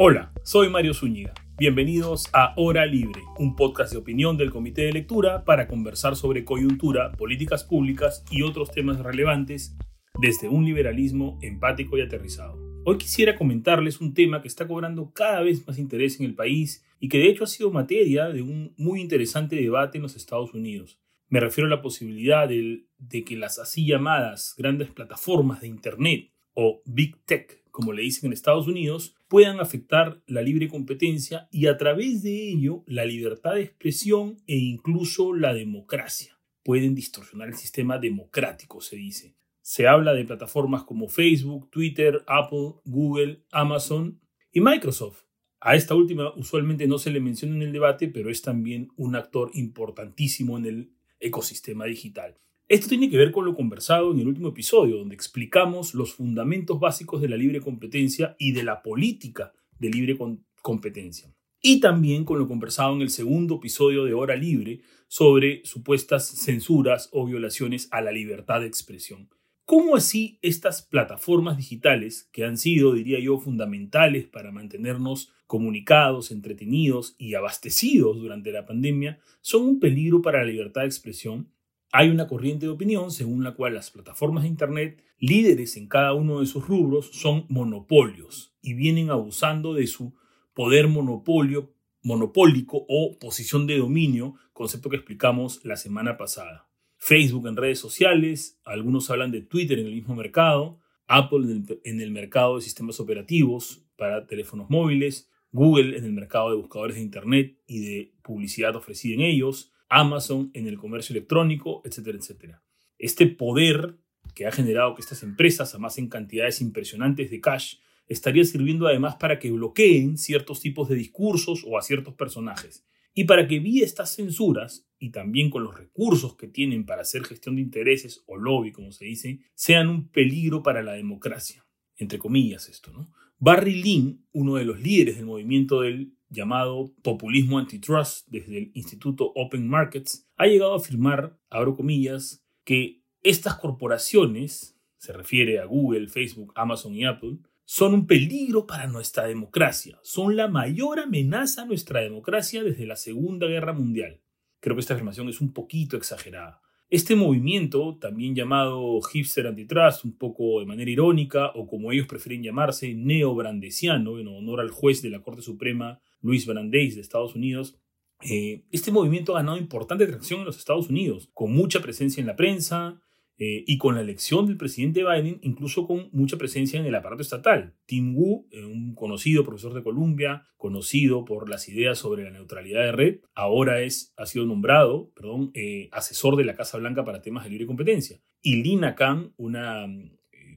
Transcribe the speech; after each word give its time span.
Hola, 0.00 0.32
soy 0.44 0.68
Mario 0.68 0.94
Zúñiga. 0.94 1.34
Bienvenidos 1.58 2.28
a 2.32 2.54
Hora 2.56 2.86
Libre, 2.86 3.20
un 3.36 3.56
podcast 3.56 3.90
de 3.90 3.98
opinión 3.98 4.36
del 4.36 4.52
Comité 4.52 4.82
de 4.82 4.92
Lectura 4.92 5.44
para 5.44 5.66
conversar 5.66 6.14
sobre 6.14 6.44
coyuntura, 6.44 7.10
políticas 7.10 7.64
públicas 7.64 8.24
y 8.30 8.42
otros 8.42 8.70
temas 8.70 9.00
relevantes 9.00 9.76
desde 10.20 10.48
un 10.48 10.64
liberalismo 10.64 11.36
empático 11.42 11.98
y 11.98 12.02
aterrizado. 12.02 12.56
Hoy 12.84 12.96
quisiera 12.96 13.34
comentarles 13.34 14.00
un 14.00 14.14
tema 14.14 14.40
que 14.40 14.46
está 14.46 14.68
cobrando 14.68 15.12
cada 15.12 15.42
vez 15.42 15.66
más 15.66 15.80
interés 15.80 16.20
en 16.20 16.26
el 16.26 16.36
país 16.36 16.86
y 17.00 17.08
que 17.08 17.18
de 17.18 17.30
hecho 17.30 17.42
ha 17.42 17.48
sido 17.48 17.72
materia 17.72 18.28
de 18.28 18.42
un 18.42 18.74
muy 18.76 19.00
interesante 19.00 19.56
debate 19.56 19.98
en 19.98 20.02
los 20.02 20.14
Estados 20.14 20.54
Unidos. 20.54 21.00
Me 21.28 21.40
refiero 21.40 21.66
a 21.66 21.70
la 21.70 21.82
posibilidad 21.82 22.48
de, 22.48 22.84
de 22.98 23.24
que 23.24 23.36
las 23.36 23.58
así 23.58 23.84
llamadas 23.84 24.54
grandes 24.56 24.90
plataformas 24.90 25.60
de 25.60 25.66
Internet 25.66 26.30
o 26.54 26.82
Big 26.84 27.16
Tech, 27.24 27.64
como 27.78 27.92
le 27.92 28.02
dicen 28.02 28.26
en 28.26 28.32
Estados 28.32 28.66
Unidos, 28.66 29.14
puedan 29.28 29.60
afectar 29.60 30.20
la 30.26 30.42
libre 30.42 30.66
competencia 30.66 31.46
y 31.52 31.68
a 31.68 31.76
través 31.76 32.24
de 32.24 32.50
ello 32.50 32.82
la 32.88 33.04
libertad 33.04 33.54
de 33.54 33.62
expresión 33.62 34.42
e 34.48 34.56
incluso 34.56 35.32
la 35.32 35.54
democracia. 35.54 36.40
Pueden 36.64 36.96
distorsionar 36.96 37.46
el 37.46 37.54
sistema 37.54 37.98
democrático, 37.98 38.80
se 38.80 38.96
dice. 38.96 39.36
Se 39.60 39.86
habla 39.86 40.12
de 40.12 40.24
plataformas 40.24 40.82
como 40.82 41.06
Facebook, 41.06 41.70
Twitter, 41.70 42.24
Apple, 42.26 42.80
Google, 42.84 43.44
Amazon 43.52 44.20
y 44.50 44.60
Microsoft. 44.60 45.26
A 45.60 45.76
esta 45.76 45.94
última 45.94 46.34
usualmente 46.34 46.88
no 46.88 46.98
se 46.98 47.12
le 47.12 47.20
menciona 47.20 47.54
en 47.54 47.62
el 47.62 47.72
debate, 47.72 48.08
pero 48.08 48.28
es 48.28 48.42
también 48.42 48.88
un 48.96 49.14
actor 49.14 49.52
importantísimo 49.54 50.58
en 50.58 50.66
el 50.66 50.92
ecosistema 51.20 51.84
digital. 51.84 52.40
Esto 52.68 52.88
tiene 52.88 53.08
que 53.08 53.16
ver 53.16 53.32
con 53.32 53.46
lo 53.46 53.54
conversado 53.54 54.12
en 54.12 54.20
el 54.20 54.28
último 54.28 54.48
episodio, 54.48 54.98
donde 54.98 55.14
explicamos 55.14 55.94
los 55.94 56.12
fundamentos 56.12 56.78
básicos 56.78 57.22
de 57.22 57.28
la 57.30 57.38
libre 57.38 57.62
competencia 57.62 58.36
y 58.38 58.52
de 58.52 58.62
la 58.62 58.82
política 58.82 59.54
de 59.78 59.88
libre 59.88 60.18
competencia. 60.60 61.34
Y 61.62 61.80
también 61.80 62.26
con 62.26 62.38
lo 62.38 62.46
conversado 62.46 62.94
en 62.94 63.00
el 63.00 63.08
segundo 63.08 63.54
episodio 63.54 64.04
de 64.04 64.12
Hora 64.12 64.36
Libre 64.36 64.82
sobre 65.06 65.64
supuestas 65.64 66.28
censuras 66.28 67.08
o 67.12 67.24
violaciones 67.24 67.88
a 67.90 68.02
la 68.02 68.12
libertad 68.12 68.60
de 68.60 68.66
expresión. 68.66 69.30
¿Cómo 69.64 69.96
así 69.96 70.38
estas 70.42 70.82
plataformas 70.82 71.56
digitales, 71.56 72.28
que 72.32 72.44
han 72.44 72.58
sido, 72.58 72.92
diría 72.92 73.18
yo, 73.18 73.38
fundamentales 73.38 74.26
para 74.26 74.52
mantenernos 74.52 75.32
comunicados, 75.46 76.30
entretenidos 76.30 77.16
y 77.16 77.32
abastecidos 77.32 78.18
durante 78.18 78.52
la 78.52 78.66
pandemia, 78.66 79.20
son 79.40 79.62
un 79.62 79.80
peligro 79.80 80.20
para 80.20 80.40
la 80.40 80.50
libertad 80.50 80.82
de 80.82 80.88
expresión? 80.88 81.48
Hay 81.90 82.10
una 82.10 82.28
corriente 82.28 82.66
de 82.66 82.72
opinión 82.72 83.10
según 83.10 83.42
la 83.42 83.54
cual 83.54 83.74
las 83.74 83.90
plataformas 83.90 84.42
de 84.42 84.50
Internet, 84.50 85.02
líderes 85.18 85.76
en 85.76 85.88
cada 85.88 86.12
uno 86.12 86.40
de 86.40 86.46
sus 86.46 86.66
rubros, 86.66 87.10
son 87.12 87.46
monopolios 87.48 88.54
y 88.60 88.74
vienen 88.74 89.10
abusando 89.10 89.72
de 89.72 89.86
su 89.86 90.14
poder 90.52 90.88
monopolio, 90.88 91.72
monopólico 92.02 92.84
o 92.88 93.18
posición 93.18 93.66
de 93.66 93.78
dominio, 93.78 94.34
concepto 94.52 94.90
que 94.90 94.96
explicamos 94.96 95.64
la 95.64 95.76
semana 95.76 96.18
pasada. 96.18 96.68
Facebook 96.98 97.46
en 97.46 97.56
redes 97.56 97.78
sociales, 97.78 98.60
algunos 98.64 99.08
hablan 99.10 99.30
de 99.30 99.40
Twitter 99.40 99.78
en 99.78 99.86
el 99.86 99.94
mismo 99.94 100.14
mercado, 100.14 100.80
Apple 101.06 101.62
en 101.84 102.00
el 102.02 102.10
mercado 102.10 102.56
de 102.56 102.62
sistemas 102.62 103.00
operativos 103.00 103.82
para 103.96 104.26
teléfonos 104.26 104.68
móviles, 104.68 105.30
Google 105.52 105.96
en 105.96 106.04
el 106.04 106.12
mercado 106.12 106.50
de 106.50 106.56
buscadores 106.56 106.96
de 106.96 107.02
Internet 107.02 107.58
y 107.66 107.80
de 107.80 108.14
publicidad 108.22 108.76
ofrecida 108.76 109.14
en 109.14 109.22
ellos, 109.22 109.72
Amazon 109.88 110.50
en 110.54 110.66
el 110.66 110.78
comercio 110.78 111.14
electrónico, 111.14 111.82
etcétera, 111.84 112.18
etcétera. 112.18 112.62
Este 112.98 113.26
poder 113.26 113.96
que 114.34 114.46
ha 114.46 114.52
generado 114.52 114.94
que 114.94 115.00
estas 115.00 115.22
empresas 115.22 115.74
amasen 115.74 116.08
cantidades 116.08 116.60
impresionantes 116.60 117.30
de 117.30 117.40
cash 117.40 117.76
estaría 118.06 118.44
sirviendo 118.44 118.86
además 118.86 119.16
para 119.16 119.38
que 119.38 119.50
bloqueen 119.50 120.16
ciertos 120.16 120.60
tipos 120.60 120.88
de 120.88 120.96
discursos 120.96 121.64
o 121.66 121.78
a 121.78 121.82
ciertos 121.82 122.14
personajes. 122.14 122.86
Y 123.14 123.24
para 123.24 123.48
que 123.48 123.58
vía 123.58 123.84
estas 123.84 124.14
censuras, 124.14 124.88
y 124.98 125.10
también 125.10 125.50
con 125.50 125.64
los 125.64 125.76
recursos 125.76 126.36
que 126.36 126.48
tienen 126.48 126.86
para 126.86 127.02
hacer 127.02 127.24
gestión 127.24 127.56
de 127.56 127.62
intereses 127.62 128.22
o 128.26 128.36
lobby, 128.36 128.72
como 128.72 128.92
se 128.92 129.04
dice, 129.04 129.40
sean 129.54 129.88
un 129.88 130.08
peligro 130.08 130.62
para 130.62 130.82
la 130.82 130.92
democracia. 130.92 131.66
Entre 131.96 132.18
comillas 132.18 132.68
esto, 132.68 132.92
¿no? 132.92 133.12
Barry 133.38 133.82
Lynn, 133.82 134.26
uno 134.32 134.56
de 134.56 134.64
los 134.64 134.80
líderes 134.80 135.16
del 135.16 135.26
movimiento 135.26 135.82
del 135.82 136.16
llamado 136.30 136.92
populismo 137.02 137.58
antitrust 137.58 138.26
desde 138.28 138.58
el 138.58 138.70
Instituto 138.74 139.32
Open 139.34 139.66
Markets, 139.68 140.28
ha 140.36 140.46
llegado 140.46 140.74
a 140.74 140.76
afirmar, 140.76 141.38
abro 141.50 141.76
comillas, 141.76 142.44
que 142.64 143.02
estas 143.22 143.56
corporaciones, 143.56 144.78
se 144.98 145.12
refiere 145.12 145.58
a 145.58 145.64
Google, 145.64 146.08
Facebook, 146.08 146.52
Amazon 146.56 146.94
y 146.94 147.04
Apple, 147.04 147.38
son 147.64 147.94
un 147.94 148.06
peligro 148.06 148.66
para 148.66 148.86
nuestra 148.86 149.26
democracia, 149.26 149.98
son 150.02 150.36
la 150.36 150.48
mayor 150.48 151.00
amenaza 151.00 151.62
a 151.62 151.66
nuestra 151.66 152.00
democracia 152.00 152.62
desde 152.62 152.86
la 152.86 152.96
Segunda 152.96 153.46
Guerra 153.46 153.72
Mundial. 153.72 154.22
Creo 154.60 154.74
que 154.74 154.80
esta 154.80 154.94
afirmación 154.94 155.28
es 155.28 155.40
un 155.40 155.52
poquito 155.52 155.96
exagerada. 155.96 156.60
Este 156.90 157.14
movimiento, 157.14 157.98
también 158.00 158.34
llamado 158.34 158.98
hipster 159.02 159.46
antitrust, 159.46 160.06
un 160.06 160.16
poco 160.16 160.60
de 160.60 160.66
manera 160.66 160.90
irónica, 160.90 161.52
o 161.54 161.66
como 161.66 161.92
ellos 161.92 162.06
prefieren 162.06 162.42
llamarse, 162.42 162.94
neobrandesiano, 162.94 164.18
en 164.18 164.28
honor 164.28 164.60
al 164.60 164.70
juez 164.70 165.02
de 165.02 165.10
la 165.10 165.20
Corte 165.20 165.42
Suprema 165.42 166.00
Luis 166.20 166.46
Brandeis 166.46 166.94
de 166.94 167.00
Estados 167.00 167.34
Unidos, 167.34 167.78
eh, 168.22 168.64
este 168.72 168.90
movimiento 168.90 169.36
ha 169.36 169.40
ganado 169.40 169.58
importante 169.58 170.04
atracción 170.04 170.40
en 170.40 170.46
los 170.46 170.58
Estados 170.58 170.88
Unidos, 170.88 171.30
con 171.34 171.52
mucha 171.52 171.80
presencia 171.80 172.20
en 172.20 172.26
la 172.26 172.36
prensa, 172.36 173.00
eh, 173.40 173.62
y 173.68 173.78
con 173.78 173.94
la 173.94 174.00
elección 174.00 174.46
del 174.46 174.56
presidente 174.56 175.04
Biden, 175.04 175.38
incluso 175.42 175.86
con 175.86 176.08
mucha 176.10 176.36
presencia 176.38 176.80
en 176.80 176.86
el 176.86 176.94
aparato 176.96 177.22
estatal. 177.22 177.76
Tim 177.86 178.16
Wu, 178.16 178.48
eh, 178.50 178.64
un 178.64 178.96
conocido 178.96 179.44
profesor 179.44 179.74
de 179.74 179.84
Columbia, 179.84 180.48
conocido 180.56 181.24
por 181.24 181.48
las 181.48 181.68
ideas 181.68 181.98
sobre 181.98 182.24
la 182.24 182.32
neutralidad 182.32 182.82
de 182.82 182.90
red, 182.90 183.20
ahora 183.34 183.80
es, 183.82 184.12
ha 184.16 184.26
sido 184.26 184.44
nombrado 184.44 185.12
perdón, 185.14 185.52
asesor 185.92 186.34
de 186.34 186.44
la 186.44 186.56
Casa 186.56 186.78
Blanca 186.78 187.04
para 187.04 187.22
temas 187.22 187.44
de 187.44 187.50
libre 187.50 187.66
competencia. 187.66 188.20
Y 188.42 188.56
Lina 188.56 188.96
Khan, 188.96 189.32
una 189.36 189.86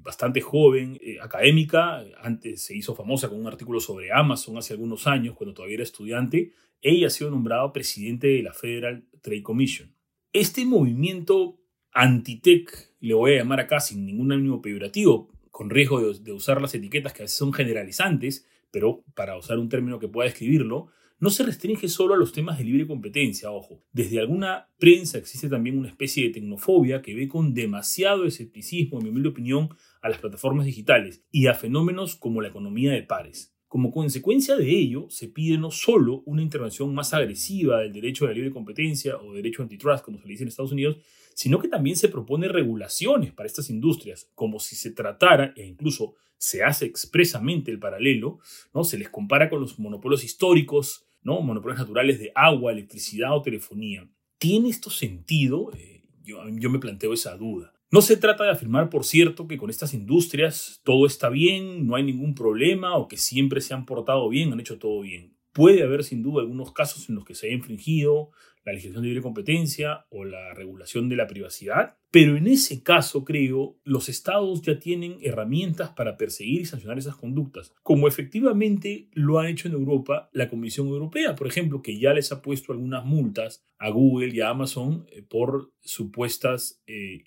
bastante 0.01 0.41
joven, 0.41 0.99
académica, 1.21 2.03
antes 2.21 2.63
se 2.63 2.75
hizo 2.75 2.95
famosa 2.95 3.29
con 3.29 3.39
un 3.39 3.47
artículo 3.47 3.79
sobre 3.79 4.11
Amazon 4.11 4.57
hace 4.57 4.73
algunos 4.73 5.07
años, 5.07 5.35
cuando 5.35 5.53
todavía 5.53 5.75
era 5.75 5.83
estudiante, 5.83 6.53
ella 6.81 7.07
ha 7.07 7.11
sido 7.11 7.29
nombrada 7.29 7.71
presidente 7.71 8.27
de 8.27 8.43
la 8.43 8.53
Federal 8.53 9.05
Trade 9.21 9.43
Commission. 9.43 9.95
Este 10.33 10.65
movimiento 10.65 11.59
Antitech, 11.93 12.95
le 12.99 13.13
voy 13.13 13.33
a 13.33 13.37
llamar 13.39 13.59
acá 13.59 13.79
sin 13.79 14.05
ningún 14.05 14.31
ánimo 14.31 14.61
peyorativo, 14.61 15.29
con 15.51 15.69
riesgo 15.69 16.13
de, 16.13 16.31
usar 16.31 16.61
las 16.61 16.73
etiquetas 16.73 17.13
que 17.13 17.21
a 17.21 17.25
veces 17.25 17.37
son 17.37 17.53
generalizantes, 17.53 18.47
pero 18.71 19.03
para 19.13 19.37
usar 19.37 19.59
un 19.59 19.69
término 19.69 19.99
que 19.99 20.07
pueda 20.07 20.29
describirlo, 20.29 20.87
no 21.21 21.29
se 21.29 21.43
restringe 21.43 21.87
solo 21.87 22.15
a 22.15 22.17
los 22.17 22.33
temas 22.33 22.57
de 22.57 22.63
libre 22.63 22.87
competencia, 22.87 23.51
ojo. 23.51 23.83
Desde 23.93 24.19
alguna 24.19 24.67
prensa 24.79 25.19
existe 25.19 25.49
también 25.49 25.77
una 25.77 25.87
especie 25.87 26.23
de 26.23 26.33
tecnofobia 26.33 27.03
que 27.03 27.13
ve 27.13 27.27
con 27.27 27.53
demasiado 27.53 28.25
escepticismo, 28.25 28.97
en 28.97 29.03
mi 29.03 29.09
humilde 29.11 29.29
opinión, 29.29 29.69
a 30.01 30.09
las 30.09 30.17
plataformas 30.17 30.65
digitales 30.65 31.23
y 31.31 31.45
a 31.45 31.53
fenómenos 31.53 32.15
como 32.15 32.41
la 32.41 32.47
economía 32.47 32.91
de 32.91 33.03
pares. 33.03 33.53
Como 33.67 33.91
consecuencia 33.91 34.55
de 34.55 34.67
ello, 34.71 35.05
se 35.11 35.27
pide 35.27 35.59
no 35.59 35.69
solo 35.69 36.23
una 36.25 36.41
intervención 36.41 36.91
más 36.95 37.13
agresiva 37.13 37.81
del 37.81 37.93
derecho 37.93 38.25
a 38.25 38.29
la 38.29 38.33
libre 38.33 38.51
competencia 38.51 39.15
o 39.17 39.31
derecho 39.31 39.61
antitrust, 39.61 40.03
como 40.03 40.17
se 40.17 40.25
le 40.25 40.31
dice 40.31 40.43
en 40.43 40.49
Estados 40.49 40.71
Unidos, 40.71 40.97
sino 41.35 41.59
que 41.59 41.67
también 41.67 41.97
se 41.97 42.09
propone 42.09 42.47
regulaciones 42.47 43.31
para 43.31 43.45
estas 43.45 43.69
industrias, 43.69 44.27
como 44.33 44.59
si 44.59 44.75
se 44.75 44.89
tratara, 44.89 45.53
e 45.55 45.67
incluso 45.67 46.15
se 46.37 46.63
hace 46.63 46.85
expresamente 46.85 47.69
el 47.69 47.77
paralelo, 47.77 48.39
¿no? 48.73 48.83
se 48.83 48.97
les 48.97 49.09
compara 49.09 49.51
con 49.51 49.61
los 49.61 49.77
monopolios 49.77 50.23
históricos, 50.23 51.05
¿no? 51.23 51.41
monopolios 51.41 51.79
naturales 51.79 52.19
de 52.19 52.31
agua, 52.35 52.71
electricidad 52.71 53.35
o 53.35 53.41
telefonía. 53.41 54.07
¿Tiene 54.37 54.69
esto 54.69 54.89
sentido? 54.89 55.71
Eh, 55.75 56.03
yo, 56.23 56.37
yo 56.49 56.69
me 56.69 56.79
planteo 56.79 57.13
esa 57.13 57.35
duda. 57.37 57.73
No 57.91 58.01
se 58.01 58.15
trata 58.15 58.45
de 58.45 58.51
afirmar, 58.51 58.89
por 58.89 59.03
cierto, 59.03 59.47
que 59.47 59.57
con 59.57 59.69
estas 59.69 59.93
industrias 59.93 60.79
todo 60.85 61.05
está 61.05 61.29
bien, 61.29 61.85
no 61.85 61.95
hay 61.95 62.03
ningún 62.03 62.35
problema 62.35 62.95
o 62.95 63.09
que 63.09 63.17
siempre 63.17 63.59
se 63.59 63.73
han 63.73 63.85
portado 63.85 64.29
bien, 64.29 64.53
han 64.53 64.61
hecho 64.61 64.79
todo 64.79 65.01
bien. 65.01 65.35
Puede 65.53 65.83
haber 65.83 66.03
sin 66.03 66.23
duda 66.23 66.41
algunos 66.41 66.71
casos 66.73 67.09
en 67.09 67.15
los 67.15 67.25
que 67.25 67.35
se 67.35 67.47
haya 67.47 67.55
infringido 67.55 68.31
la 68.63 68.73
legislación 68.73 69.03
de 69.03 69.07
libre 69.09 69.23
competencia 69.23 70.05
o 70.09 70.23
la 70.23 70.53
regulación 70.53 71.09
de 71.09 71.15
la 71.15 71.27
privacidad, 71.27 71.97
pero 72.11 72.35
en 72.35 72.47
ese 72.47 72.83
caso, 72.83 73.23
creo, 73.23 73.79
los 73.83 74.09
estados 74.09 74.61
ya 74.61 74.77
tienen 74.77 75.17
herramientas 75.21 75.91
para 75.91 76.17
perseguir 76.17 76.61
y 76.61 76.65
sancionar 76.65 76.97
esas 76.97 77.15
conductas, 77.15 77.73
como 77.81 78.07
efectivamente 78.07 79.09
lo 79.13 79.39
ha 79.39 79.49
hecho 79.49 79.67
en 79.67 79.73
Europa 79.73 80.29
la 80.33 80.49
Comisión 80.49 80.87
Europea, 80.87 81.35
por 81.35 81.47
ejemplo, 81.47 81.81
que 81.81 81.99
ya 81.99 82.13
les 82.13 82.31
ha 82.31 82.41
puesto 82.41 82.73
algunas 82.73 83.05
multas 83.05 83.63
a 83.79 83.89
Google 83.89 84.35
y 84.35 84.41
a 84.41 84.49
Amazon 84.49 85.05
eh, 85.11 85.23
por 85.23 85.71
supuestas 85.79 86.83
eh, 86.85 87.23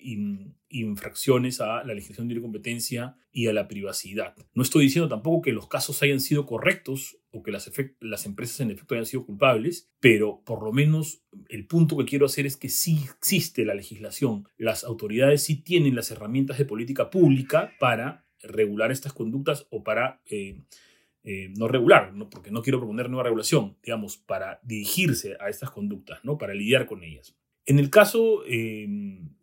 infracciones 0.69 1.59
a 1.59 1.83
la 1.83 1.93
legislación 1.93 2.27
de 2.27 2.35
libre 2.35 2.43
competencia 2.43 3.17
y 3.31 3.47
a 3.47 3.53
la 3.53 3.67
privacidad. 3.67 4.35
No 4.53 4.63
estoy 4.63 4.85
diciendo 4.85 5.09
tampoco 5.09 5.41
que 5.41 5.51
los 5.51 5.67
casos 5.67 6.01
hayan 6.03 6.21
sido 6.21 6.45
correctos 6.45 7.17
o 7.35 7.43
que 7.43 7.51
las, 7.51 7.67
empresas 8.25 8.61
en 8.61 8.71
efecto 8.71 8.95
hayan 8.95 9.05
sido 9.05 9.25
culpables, 9.25 9.91
pero 9.99 10.41
por 10.45 10.63
lo 10.63 10.71
menos 10.71 11.21
el 11.49 11.67
punto 11.67 11.97
que 11.97 12.05
quiero 12.05 12.27
hacer 12.27 12.45
es 12.45 12.55
que 12.55 12.69
sí 12.69 13.03
existe 13.03 13.65
la 13.65 13.75
legislación, 13.75 14.47
las 14.57 14.85
autoridades 14.85 15.43
sí 15.43 15.57
tienen 15.57 15.95
las 15.95 16.11
herramientas 16.11 16.57
de 16.57 16.63
política 16.63 17.09
pública 17.09 17.73
para 17.77 18.25
regular 18.41 18.89
estas 18.89 19.11
conductas 19.11 19.67
o 19.69 19.83
para 19.83 20.21
eh, 20.27 20.61
eh, 21.25 21.51
no 21.57 21.67
regular, 21.67 22.13
¿no? 22.13 22.29
porque 22.29 22.51
no 22.51 22.61
quiero 22.61 22.79
proponer 22.79 23.09
nueva 23.09 23.23
regulación, 23.23 23.75
digamos, 23.83 24.15
para 24.15 24.61
dirigirse 24.63 25.35
a 25.41 25.49
estas 25.49 25.71
conductas, 25.71 26.23
¿no? 26.23 26.37
para 26.37 26.53
lidiar 26.53 26.85
con 26.85 27.03
ellas. 27.03 27.35
En 27.65 27.79
el 27.79 27.89
caso 27.89 28.43
eh, 28.47 28.87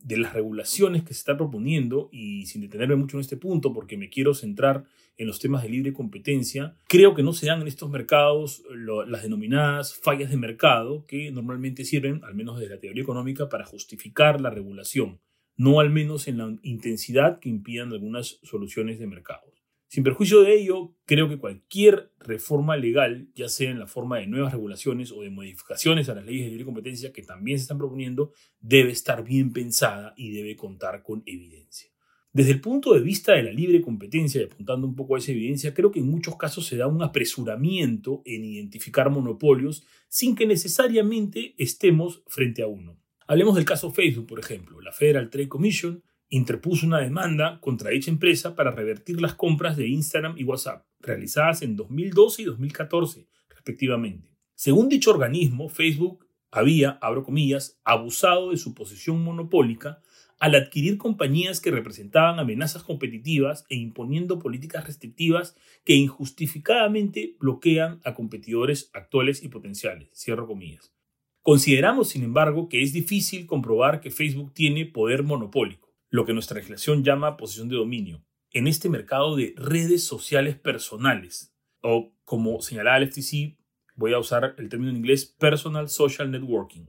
de 0.01 0.17
las 0.17 0.33
regulaciones 0.33 1.03
que 1.03 1.13
se 1.13 1.19
está 1.19 1.37
proponiendo, 1.37 2.09
y 2.13 2.47
sin 2.47 2.61
detenerme 2.61 2.97
mucho 2.97 3.17
en 3.17 3.23
este 3.23 3.37
punto, 3.37 3.73
porque 3.73 3.97
me 3.97 4.11
quiero 4.11 4.35
centrar 4.35 4.85
en 5.17 5.27
los 5.27 5.41
temas 5.41 5.63
de 5.63 5.69
libre 5.69 5.93
competencia, 5.93 6.77
creo 6.89 7.15
que 7.15 7.23
no 7.23 7.33
se 7.33 7.47
dan 7.47 7.61
en 7.63 7.69
estos 7.69 7.91
mercados 7.91 8.63
las 9.07 9.23
denominadas 9.23 9.95
fallas 9.95 10.31
de 10.31 10.37
mercado 10.37 11.05
que 11.07 11.31
normalmente 11.33 11.85
sirven, 11.85 12.23
al 12.25 12.35
menos 12.35 12.59
desde 12.59 12.75
la 12.75 12.81
teoría 12.81 13.03
económica, 13.03 13.49
para 13.49 13.67
justificar 13.67 14.41
la 14.41 14.51
regulación, 14.51 15.21
no 15.57 15.81
al 15.81 15.91
menos 15.91 16.29
en 16.29 16.39
la 16.39 16.57
intensidad 16.63 17.41
que 17.41 17.49
impidan 17.49 17.93
algunas 17.93 18.39
soluciones 18.43 18.99
de 18.99 19.07
mercado. 19.07 19.51
Sin 19.93 20.05
perjuicio 20.05 20.41
de 20.41 20.55
ello, 20.55 20.97
creo 21.05 21.29
que 21.29 21.37
cualquier 21.37 22.15
reforma 22.19 22.79
legal, 22.79 23.29
ya 23.35 23.50
sea 23.50 23.71
en 23.71 23.79
la 23.79 23.87
forma 23.87 24.21
de 24.21 24.27
nuevas 24.27 24.55
regulaciones 24.55 25.12
o 25.12 25.21
de 25.21 25.29
modificaciones 25.29 26.09
a 26.09 26.15
las 26.15 26.25
leyes 26.25 26.44
de 26.44 26.49
libre 26.49 26.65
competencia 26.65 27.12
que 27.12 27.23
también 27.23 27.59
se 27.59 27.65
están 27.65 27.77
proponiendo, 27.77 28.33
debe 28.59 28.91
estar 28.91 29.23
bien 29.23 29.53
pensada 29.53 30.15
y 30.17 30.31
debe 30.31 30.56
contar 30.56 31.03
con 31.03 31.23
evidencia. 31.27 31.91
Desde 32.33 32.53
el 32.53 32.62
punto 32.62 32.94
de 32.94 33.00
vista 33.00 33.35
de 33.35 33.43
la 33.43 33.53
libre 33.53 33.83
competencia, 33.83 34.41
y 34.41 34.44
apuntando 34.44 34.87
un 34.87 34.97
poco 34.97 35.15
a 35.15 35.19
esa 35.19 35.33
evidencia, 35.33 35.75
creo 35.75 35.91
que 35.91 36.00
en 36.00 36.09
muchos 36.09 36.37
casos 36.37 36.65
se 36.65 36.79
da 36.79 36.87
un 36.87 37.03
apresuramiento 37.03 38.23
en 38.25 38.47
identificar 38.47 39.11
monopolios 39.11 39.85
sin 40.09 40.35
que 40.35 40.47
necesariamente 40.47 41.55
estemos 41.59 42.23
frente 42.29 42.62
a 42.62 42.67
uno. 42.67 42.99
Hablemos 43.27 43.56
del 43.56 43.67
caso 43.67 43.91
Facebook, 43.91 44.27
por 44.27 44.41
ejemplo. 44.41 44.81
La 44.81 44.93
Federal 44.93 45.29
Trade 45.29 45.50
Commission 45.50 46.03
interpuso 46.32 46.87
una 46.87 46.99
demanda 46.99 47.61
contra 47.61 47.90
dicha 47.90 48.11
empresa 48.11 48.56
para 48.56 48.70
revertir 48.70 49.20
las 49.20 49.34
compras 49.34 49.76
de 49.76 49.88
Instagram 49.88 50.34
y 50.38 50.44
WhatsApp, 50.44 50.87
realizadas 51.00 51.61
en 51.61 51.76
2012 51.76 52.40
y 52.40 52.44
2014, 52.46 53.29
respectivamente. 53.50 54.31
Según 54.55 54.88
dicho 54.88 55.11
organismo, 55.11 55.69
Facebook 55.69 56.26
había, 56.50 56.93
abro 57.02 57.23
comillas, 57.23 57.79
abusado 57.84 58.50
de 58.50 58.56
su 58.56 58.73
posición 58.73 59.23
monopólica 59.23 60.00
al 60.38 60.55
adquirir 60.55 60.96
compañías 60.96 61.61
que 61.61 61.70
representaban 61.70 62.38
amenazas 62.38 62.82
competitivas 62.82 63.67
e 63.69 63.76
imponiendo 63.76 64.38
políticas 64.38 64.87
restrictivas 64.87 65.55
que 65.85 65.96
injustificadamente 65.96 67.37
bloquean 67.40 68.00
a 68.05 68.14
competidores 68.14 68.90
actuales 68.94 69.43
y 69.43 69.49
potenciales. 69.49 70.08
Cierro 70.14 70.46
comillas. 70.46 70.94
Consideramos, 71.43 72.08
sin 72.08 72.23
embargo, 72.23 72.70
que 72.70 72.82
es 72.82 72.94
difícil 72.94 73.44
comprobar 73.44 74.00
que 74.00 74.11
Facebook 74.11 74.55
tiene 74.55 74.87
poder 74.87 75.25
monopólico 75.25 75.92
lo 76.12 76.26
que 76.26 76.35
nuestra 76.35 76.56
legislación 76.56 77.03
llama 77.03 77.38
posición 77.38 77.70
de 77.70 77.76
dominio, 77.76 78.23
en 78.53 78.67
este 78.67 78.91
mercado 78.91 79.35
de 79.35 79.55
redes 79.56 80.05
sociales 80.05 80.59
personales, 80.59 81.56
o 81.81 82.12
como 82.25 82.61
señalaba 82.61 82.99
el 82.99 83.11
FTC, 83.11 83.56
voy 83.97 84.12
a 84.12 84.19
usar 84.19 84.55
el 84.59 84.69
término 84.69 84.91
en 84.91 84.99
inglés 84.99 85.25
Personal 85.25 85.88
Social 85.88 86.31
Networking. 86.31 86.85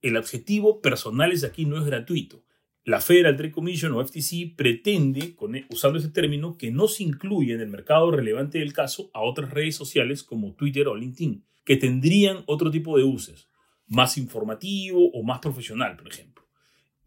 El 0.00 0.16
adjetivo 0.16 0.80
personales 0.80 1.42
aquí 1.42 1.64
no 1.64 1.76
es 1.76 1.84
gratuito. 1.86 2.44
La 2.84 3.00
Federal 3.00 3.36
Trade 3.36 3.50
Commission 3.50 3.92
o 3.94 4.06
FTC 4.06 4.54
pretende, 4.56 5.34
e, 5.54 5.66
usando 5.70 5.98
ese 5.98 6.10
término, 6.10 6.56
que 6.56 6.70
no 6.70 6.86
se 6.86 7.02
incluya 7.02 7.56
en 7.56 7.60
el 7.60 7.68
mercado 7.68 8.12
relevante 8.12 8.60
del 8.60 8.72
caso 8.72 9.10
a 9.12 9.22
otras 9.22 9.50
redes 9.50 9.74
sociales 9.74 10.22
como 10.22 10.54
Twitter 10.54 10.86
o 10.86 10.94
LinkedIn, 10.94 11.44
que 11.64 11.76
tendrían 11.78 12.44
otro 12.46 12.70
tipo 12.70 12.96
de 12.96 13.02
usos, 13.02 13.50
más 13.88 14.16
informativo 14.18 15.10
o 15.10 15.24
más 15.24 15.40
profesional, 15.40 15.96
por 15.96 16.06
ejemplo. 16.06 16.37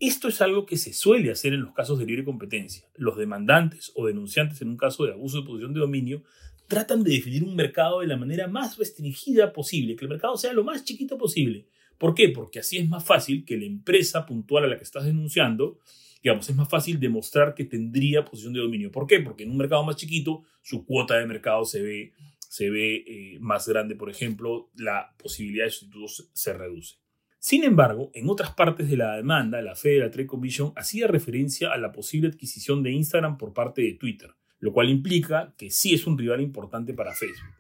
Esto 0.02 0.30
es 0.30 0.42
algo 0.42 0.66
que 0.66 0.78
se 0.78 0.94
suele 0.94 1.30
hacer 1.30 1.54
en 1.54 1.62
los 1.62 1.76
casos 1.76 2.00
de 2.00 2.08
libre 2.08 2.26
competencia. 2.26 2.90
Los 2.96 3.18
demandantes 3.18 3.92
o 3.94 4.08
denunciantes 4.08 4.60
en 4.64 4.70
un 4.70 4.78
caso 4.78 5.06
de 5.06 5.14
abuso 5.14 5.40
de 5.40 5.46
posición 5.46 5.76
de 5.76 5.80
dominio 5.80 6.24
tratan 6.68 7.04
de 7.04 7.12
definir 7.12 7.44
un 7.44 7.56
mercado 7.56 8.00
de 8.00 8.08
la 8.08 8.18
manera 8.18 8.48
más 8.48 8.80
restringida 8.80 9.54
posible, 9.54 9.96
que 9.96 10.06
el 10.06 10.10
mercado 10.10 10.38
sea 10.38 10.54
lo 10.54 10.64
más 10.64 10.84
chiquito 10.86 11.20
posible. 11.20 11.68
¿Por 12.00 12.16
qué? 12.16 12.30
Porque 12.30 12.58
así 12.58 12.80
es 12.80 12.90
más 12.90 13.06
fácil 13.06 13.46
que 13.46 13.58
la 13.58 13.66
empresa 13.66 14.26
puntual 14.26 14.64
a 14.64 14.68
la 14.70 14.78
que 14.80 14.86
estás 14.86 15.06
denunciando, 15.06 15.78
digamos, 16.24 16.50
es 16.50 16.56
más 16.56 16.68
fácil 16.68 17.00
demostrar 17.00 17.54
que 17.54 17.66
tendría 17.66 18.26
posición 18.26 18.54
de 18.54 18.62
dominio. 18.62 18.92
¿Por 18.92 19.06
qué? 19.06 19.20
Porque 19.20 19.44
en 19.44 19.52
un 19.52 19.58
mercado 19.58 19.84
más 19.84 19.98
chiquito 19.98 20.42
su 20.64 20.84
cuota 20.84 21.16
de 21.16 21.28
mercado 21.28 21.64
se 21.64 21.80
ve, 21.80 22.14
eh, 22.60 23.38
más 23.40 23.68
grande, 23.68 23.96
por 23.96 24.10
ejemplo, 24.10 24.72
la 24.78 25.14
posibilidad 25.16 25.66
de 25.66 25.70
sustitutos 25.70 26.28
se 26.34 26.54
reduce. 26.54 27.01
Sin 27.44 27.64
embargo, 27.64 28.12
en 28.14 28.30
otras 28.30 28.54
partes 28.54 28.88
de 28.88 28.98
la 28.98 29.16
demanda, 29.16 29.64
la 29.64 29.74
Federal 29.74 30.12
Trade 30.12 30.28
Commission 30.28 30.74
hacía 30.76 31.08
referencia 31.08 31.72
a 31.72 31.78
la 31.80 31.92
posible 31.92 32.28
adquisición 32.28 32.84
de 32.84 32.92
Instagram 32.92 33.40
por 33.40 33.52
parte 33.52 33.82
de 33.82 33.96
Twitter, 33.96 34.36
lo 34.60 34.72
cual 34.72 34.92
implica 34.92 35.56
que 35.58 35.72
sí 35.72 35.96
es 35.96 36.06
un 36.06 36.20
rival 36.20 36.42
importante 36.42 36.94
para 36.94 37.16
Facebook. 37.16 37.56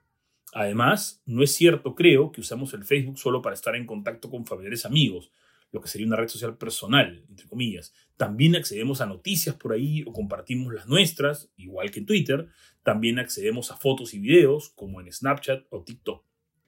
Además, 0.53 1.23
no 1.25 1.41
es 1.41 1.55
cierto, 1.55 1.95
creo, 1.95 2.31
que 2.31 2.41
usamos 2.41 2.75
el 2.75 2.85
Facebook 2.85 3.17
solo 3.17 3.41
para 3.41 3.55
estar 3.55 3.75
en 3.75 3.87
contacto 3.87 4.29
con 4.29 4.45
familiares 4.45 4.85
amigos, 4.85 5.31
lo 5.71 5.81
que 5.81 5.87
sería 5.87 6.05
una 6.05 6.17
red 6.17 6.27
social 6.27 6.59
personal, 6.59 7.25
entre 7.27 7.47
comillas. 7.47 7.91
También 8.17 8.55
accedemos 8.55 9.01
a 9.01 9.07
noticias 9.07 9.55
por 9.55 9.73
ahí 9.73 10.03
o 10.03 10.13
compartimos 10.13 10.71
las 10.71 10.87
nuestras, 10.87 11.51
igual 11.57 11.89
que 11.89 12.01
en 12.01 12.05
Twitter. 12.05 12.49
También 12.83 13.17
accedemos 13.17 13.71
a 13.71 13.77
fotos 13.77 14.13
y 14.13 14.19
videos, 14.19 14.69
como 14.75 15.01
en 15.01 15.11
Snapchat 15.11 15.65
o 15.71 15.83
TikTok. 15.83 16.23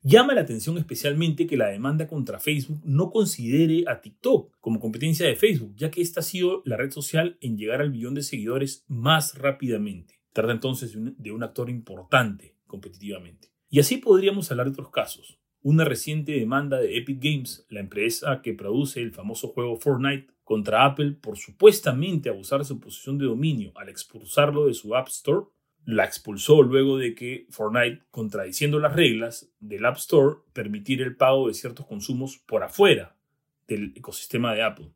Llama 0.05 0.33
la 0.33 0.41
atención 0.41 0.77
especialmente 0.77 1.47
que 1.47 1.55
la 1.55 1.69
demanda 1.69 2.07
contra 2.07 2.37
Facebook 2.37 2.81
no 2.83 3.09
considere 3.09 3.85
a 3.87 4.01
TikTok 4.01 4.53
como 4.59 4.81
competencia 4.81 5.25
de 5.25 5.37
Facebook, 5.37 5.75
ya 5.77 5.89
que 5.91 6.01
esta 6.01 6.19
ha 6.19 6.23
sido 6.23 6.61
la 6.65 6.75
red 6.75 6.91
social 6.91 7.37
en 7.39 7.57
llegar 7.57 7.79
al 7.79 7.91
billón 7.91 8.13
de 8.13 8.21
seguidores 8.21 8.83
más 8.89 9.37
rápidamente. 9.37 10.19
Trata 10.33 10.51
entonces 10.51 10.93
de 10.93 11.31
un, 11.31 11.41
actor 11.41 11.69
importante 11.69 12.57
competitivamente. 12.67 13.53
Y 13.69 13.79
así 13.79 13.95
podríamos 13.95 14.51
hablar 14.51 14.65
de 14.65 14.73
otros 14.73 14.89
casos. 14.89 15.39
Una 15.61 15.85
reciente 15.85 16.33
demanda 16.33 16.81
de 16.81 16.97
Epic 16.97 17.23
Games, 17.23 17.65
la 17.69 17.79
empresa 17.79 18.41
que 18.41 18.53
produce 18.53 19.01
el 19.01 19.13
famoso 19.13 19.47
juego 19.47 19.77
Fortnite, 19.77 20.27
contra 20.43 20.83
Apple 20.85 21.13
por 21.13 21.37
supuestamente 21.37 22.27
abusar 22.27 22.59
de 22.59 22.65
su 22.65 22.77
posición 22.77 23.17
de 23.17 23.25
dominio 23.27 23.71
al 23.75 23.87
expulsarlo 23.87 24.65
de 24.65 24.73
su 24.73 24.93
App 24.95 25.07
Store, 25.07 25.45
la 25.85 26.05
expulsó 26.05 26.61
luego 26.63 26.97
de 26.97 27.13
que 27.13 27.45
Fortnite, 27.49 28.03
contradiciendo 28.11 28.79
las 28.79 28.95
reglas 28.95 29.51
del 29.59 29.85
App 29.85 29.97
Store, 29.97 30.37
permitiera 30.53 31.03
el 31.03 31.15
pago 31.15 31.47
de 31.47 31.53
ciertos 31.53 31.85
consumos 31.85 32.37
por 32.45 32.63
afuera 32.63 33.15
del 33.67 33.93
ecosistema 33.95 34.53
de 34.53 34.63
Apple. 34.63 34.89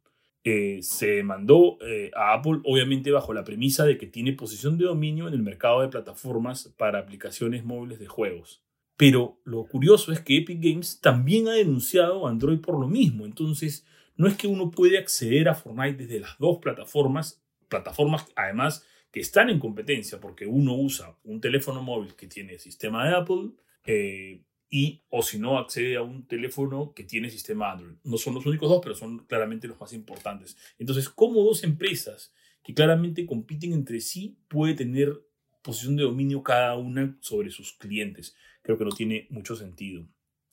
Eh, 0.43 0.79
se 0.81 1.07
demandó 1.07 1.77
eh, 1.81 2.09
a 2.15 2.33
Apple, 2.33 2.61
obviamente 2.63 3.11
bajo 3.11 3.33
la 3.33 3.43
premisa 3.43 3.85
de 3.85 3.97
que 3.97 4.07
tiene 4.07 4.31
posición 4.31 4.77
de 4.77 4.85
dominio 4.85 5.27
en 5.27 5.33
el 5.33 5.43
mercado 5.43 5.81
de 5.81 5.89
plataformas 5.89 6.73
para 6.77 6.99
aplicaciones 6.99 7.65
móviles 7.65 7.99
de 7.99 8.07
juegos. 8.07 8.63
Pero 8.95 9.39
lo 9.43 9.65
curioso 9.65 10.11
es 10.11 10.21
que 10.21 10.37
Epic 10.37 10.59
Games 10.61 11.01
también 11.01 11.49
ha 11.49 11.53
denunciado 11.53 12.25
a 12.25 12.29
Android 12.29 12.59
por 12.59 12.79
lo 12.79 12.87
mismo. 12.87 13.25
Entonces, 13.25 13.85
no 14.15 14.27
es 14.27 14.35
que 14.35 14.47
uno 14.47 14.71
puede 14.71 14.97
acceder 14.97 15.49
a 15.49 15.55
Fortnite 15.55 16.05
desde 16.05 16.21
las 16.21 16.37
dos 16.39 16.59
plataformas, 16.59 17.43
plataformas 17.67 18.25
además 18.35 18.85
que 19.17 19.21
están 19.21 19.49
en 19.49 19.57
competencia 19.57 20.19
porque 20.19 20.45
uno 20.45 20.75
usa 20.75 21.17
un 21.23 21.41
teléfono 21.41 21.81
móvil 21.81 22.13
que 22.13 22.27
tiene 22.27 22.59
sistema 22.59 23.03
de 23.03 23.15
Apple 23.15 23.49
eh, 23.83 24.43
y 24.69 25.01
o 25.09 25.23
si 25.23 25.39
no 25.39 25.57
accede 25.57 25.95
a 25.95 26.03
un 26.03 26.27
teléfono 26.27 26.93
que 26.93 27.03
tiene 27.03 27.31
sistema 27.31 27.71
Android. 27.71 27.95
No 28.03 28.19
son 28.19 28.35
los 28.35 28.45
únicos 28.45 28.69
dos, 28.69 28.79
pero 28.83 28.93
son 28.93 29.25
claramente 29.25 29.67
los 29.67 29.79
más 29.79 29.91
importantes. 29.93 30.55
Entonces, 30.77 31.09
¿cómo 31.09 31.41
dos 31.41 31.63
empresas 31.63 32.31
que 32.63 32.75
claramente 32.75 33.25
compiten 33.25 33.73
entre 33.73 34.01
sí 34.01 34.37
puede 34.47 34.75
tener 34.75 35.19
posición 35.63 35.95
de 35.95 36.03
dominio 36.03 36.43
cada 36.43 36.77
una 36.77 37.17
sobre 37.19 37.49
sus 37.49 37.73
clientes? 37.73 38.35
Creo 38.61 38.77
que 38.77 38.85
no 38.85 38.91
tiene 38.91 39.25
mucho 39.31 39.55
sentido. 39.55 40.07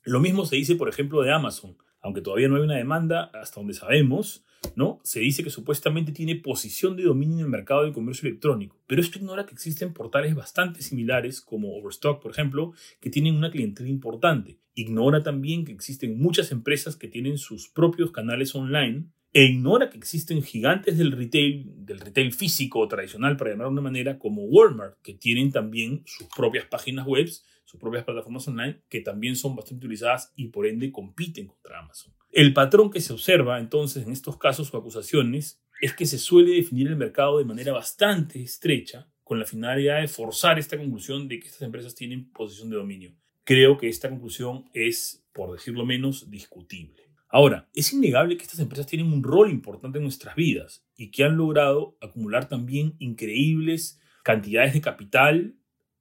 Lo 0.05 0.19
mismo 0.19 0.43
se 0.47 0.55
dice, 0.55 0.73
por 0.73 0.89
ejemplo, 0.89 1.21
de 1.21 1.31
Amazon. 1.31 1.77
Aunque 2.05 2.21
todavía 2.21 2.47
no 2.47 2.57
hay 2.57 2.61
una 2.61 2.75
demanda, 2.75 3.31
hasta 3.33 3.59
donde 3.59 3.73
sabemos, 3.73 4.45
¿no? 4.75 4.99
Se 5.03 5.21
dice 5.21 5.43
que 5.43 5.49
supuestamente 5.49 6.11
tiene 6.11 6.35
posición 6.35 6.95
de 6.95 7.01
dominio 7.01 7.37
en 7.37 7.45
el 7.45 7.49
mercado 7.49 7.83
de 7.83 7.93
comercio 7.93 8.29
electrónico, 8.29 8.79
pero 8.85 9.01
esto 9.01 9.17
ignora 9.17 9.47
que 9.47 9.55
existen 9.55 9.91
portales 9.91 10.35
bastante 10.35 10.83
similares, 10.83 11.41
como 11.41 11.75
Overstock, 11.75 12.21
por 12.21 12.29
ejemplo, 12.29 12.73
que 13.01 13.09
tienen 13.09 13.35
una 13.35 13.49
clientela 13.49 13.89
importante. 13.89 14.59
Ignora 14.75 15.23
también 15.23 15.65
que 15.65 15.71
existen 15.71 16.19
muchas 16.19 16.51
empresas 16.51 16.95
que 16.95 17.07
tienen 17.07 17.39
sus 17.39 17.69
propios 17.69 18.11
canales 18.11 18.53
online 18.53 19.07
e 19.33 19.45
ignora 19.45 19.89
que 19.89 19.97
existen 19.97 20.43
gigantes 20.43 20.99
del 20.99 21.11
retail, 21.11 21.85
del 21.87 21.99
retail 22.01 22.31
físico 22.33 22.81
o 22.81 22.87
tradicional, 22.87 23.35
para 23.35 23.49
llamar 23.49 23.65
de 23.65 23.73
una 23.73 23.81
manera, 23.81 24.19
como 24.19 24.43
Walmart, 24.43 25.01
que 25.01 25.15
tienen 25.15 25.51
también 25.51 26.03
sus 26.05 26.27
propias 26.37 26.67
páginas 26.67 27.07
web, 27.07 27.27
sus 27.65 27.79
propias 27.79 28.03
plataformas 28.03 28.47
online, 28.47 28.81
que 28.87 29.01
también 29.01 29.35
son 29.35 29.55
bastante 29.55 29.85
utilizadas 29.85 30.31
y 30.35 30.47
por 30.47 30.65
ende 30.65 30.91
compiten 30.91 31.47
contra 31.47 31.79
Amazon. 31.79 32.13
El 32.31 32.53
patrón 32.53 32.91
que 32.91 33.01
se 33.01 33.11
observa 33.11 33.59
entonces 33.59 34.05
en 34.05 34.13
estos 34.13 34.37
casos 34.37 34.73
o 34.73 34.77
acusaciones 34.77 35.61
es 35.81 35.93
que 35.93 36.05
se 36.05 36.17
suele 36.17 36.55
definir 36.55 36.87
el 36.87 36.95
mercado 36.95 37.37
de 37.37 37.45
manera 37.45 37.73
bastante 37.73 38.41
estrecha 38.41 39.09
con 39.23 39.39
la 39.39 39.45
finalidad 39.45 40.01
de 40.01 40.07
forzar 40.07 40.59
esta 40.59 40.77
conclusión 40.77 41.27
de 41.27 41.39
que 41.39 41.47
estas 41.47 41.63
empresas 41.63 41.95
tienen 41.95 42.31
posición 42.31 42.69
de 42.69 42.77
dominio. 42.77 43.15
Creo 43.43 43.77
que 43.77 43.89
esta 43.89 44.09
conclusión 44.09 44.69
es, 44.73 45.25
por 45.33 45.51
decirlo 45.51 45.85
menos, 45.85 46.29
discutible. 46.29 47.09
Ahora, 47.27 47.67
es 47.73 47.91
innegable 47.91 48.37
que 48.37 48.43
estas 48.43 48.59
empresas 48.59 48.85
tienen 48.85 49.11
un 49.11 49.23
rol 49.23 49.49
importante 49.49 49.97
en 49.97 50.03
nuestras 50.03 50.35
vidas 50.35 50.85
y 50.95 51.11
que 51.11 51.23
han 51.23 51.37
logrado 51.37 51.97
acumular 52.01 52.47
también 52.47 52.95
increíbles 52.99 53.99
cantidades 54.23 54.73
de 54.73 54.81
capital 54.81 55.55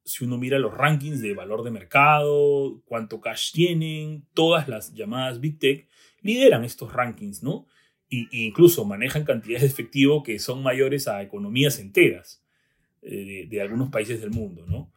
si 0.05 0.25
uno 0.25 0.37
mira 0.37 0.59
los 0.59 0.75
rankings 0.75 1.21
de 1.21 1.35
valor 1.35 1.65
de 1.65 1.71
mercado, 1.71 2.83
cuánto 2.85 3.21
cash 3.21 3.53
tienen, 3.53 4.27
todas 4.35 4.69
las 4.69 4.93
llamadas 4.93 5.41
Big 5.41 5.59
Tech 5.59 5.89
lideran 6.21 6.65
estos 6.65 6.93
rankings, 6.93 7.43
¿no? 7.43 7.67
Y, 8.09 8.29
incluso 8.47 8.85
manejan 8.85 9.25
cantidades 9.25 9.63
de 9.63 9.69
efectivo 9.69 10.23
que 10.23 10.39
son 10.39 10.63
mayores 10.63 11.09
a 11.09 11.23
economías 11.23 11.79
enteras 11.79 12.45
eh, 13.03 13.47
de, 13.49 13.61
algunos 13.63 13.91
países 13.91 14.21
del 14.21 14.31
mundo, 14.31 14.67
¿no? 14.67 14.93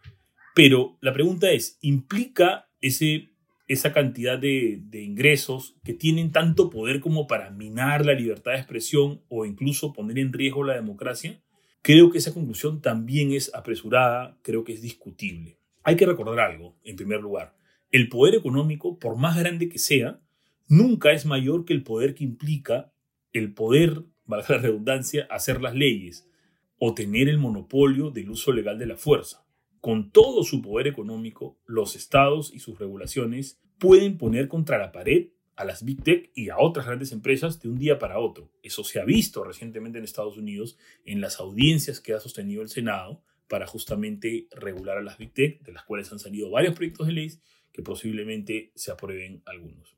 Pero 0.54 0.98
la 1.02 1.14
pregunta 1.14 1.52
es, 1.52 1.78
¿implica 1.82 2.70
ese, 2.82 3.30
esa 3.68 3.94
cantidad 3.94 4.38
de 4.38 5.02
ingresos 5.02 5.78
que 5.86 5.94
tienen 5.94 6.32
tanto 6.32 6.70
poder 6.70 7.00
como 7.00 7.28
para 7.28 7.52
minar 7.52 8.06
la 8.06 8.14
libertad 8.14 8.52
de 8.54 8.58
expresión 8.58 9.22
o 9.30 9.46
incluso 9.46 9.94
poner 9.94 10.20
en 10.20 10.34
riesgo 10.34 10.64
la 10.64 10.74
democracia? 10.74 11.42
Creo 11.88 12.10
que 12.10 12.18
esa 12.18 12.34
conclusión 12.34 12.82
también 12.82 13.32
es 13.32 13.50
apresurada, 13.56 14.38
creo 14.42 14.66
que 14.66 14.74
es 14.74 14.82
discutible. 14.82 15.58
Hay 15.84 15.96
que 15.96 16.06
recordar 16.06 16.38
algo, 16.38 16.76
en 16.84 16.98
primer 16.98 17.22
lugar. 17.22 17.56
El 17.92 18.10
poder 18.10 18.36
económico, 18.36 19.00
por 19.00 19.16
más 19.16 19.38
grande 19.38 19.70
que 19.70 19.80
sea, 19.80 20.20
nunca 20.68 21.14
es 21.14 21.26
mayor 21.26 21.64
que 21.64 21.72
el 21.72 21.84
poder 21.84 22.14
que 22.14 22.26
implica 22.26 22.92
el 23.32 23.54
poder, 23.54 24.04
valga 24.26 24.56
la 24.56 24.62
redundancia, 24.64 25.30
hacer 25.30 25.62
las 25.62 25.76
leyes 25.76 26.30
o 26.78 26.94
tener 26.94 27.30
el 27.30 27.38
monopolio 27.38 28.12
del 28.12 28.32
uso 28.32 28.52
legal 28.52 28.78
de 28.78 28.88
la 28.88 28.98
fuerza. 28.98 29.46
Con 29.80 30.12
todo 30.12 30.44
su 30.44 30.62
poder 30.62 30.88
económico, 30.88 31.58
los 31.66 31.96
estados 31.96 32.54
y 32.54 32.60
sus 32.60 32.78
regulaciones 32.78 33.62
pueden 33.80 34.18
poner 34.18 34.50
contra 34.50 34.78
la 34.78 34.92
pared 34.92 35.28
a 35.58 35.66
las 35.66 35.84
Big 35.84 36.04
Tech 36.04 36.32
y 36.36 36.50
a 36.50 36.58
otras 36.60 36.86
grandes 36.86 37.12
empresas 37.12 37.60
de 37.60 37.68
un 37.68 37.80
día 37.80 37.98
para 37.98 38.20
otro. 38.20 38.52
Eso 38.62 38.84
se 38.84 39.00
ha 39.00 39.06
visto 39.06 39.44
recientemente 39.44 39.98
en 39.98 40.04
Estados 40.04 40.38
Unidos 40.38 40.78
en 41.04 41.20
las 41.20 41.40
audiencias 41.40 42.00
que 42.00 42.14
ha 42.14 42.20
sostenido 42.20 42.62
el 42.62 42.70
Senado 42.70 43.24
para 43.48 43.66
justamente 43.66 44.48
regular 44.52 44.98
a 44.98 45.02
las 45.02 45.18
Big 45.18 45.34
Tech, 45.34 45.62
de 45.64 45.72
las 45.72 45.84
cuales 45.84 46.12
han 46.12 46.20
salido 46.20 46.52
varios 46.52 46.76
proyectos 46.76 47.08
de 47.08 47.14
ley 47.14 47.32
que 47.74 47.82
posiblemente 47.82 48.72
se 48.76 48.92
aprueben 48.92 49.42
algunos. 49.46 49.98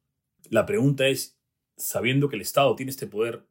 La 0.49 0.65
pregunta 0.65 1.07
es, 1.07 1.37
sabiendo 1.75 2.29
que 2.29 2.37
el 2.37 2.41
Estado 2.41 2.73
tiene 2.75 2.91
este 2.91 3.07
poder, 3.07 3.45